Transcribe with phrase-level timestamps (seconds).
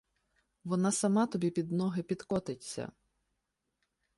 [0.63, 2.91] Вона сама тобі під ноги підкотиться.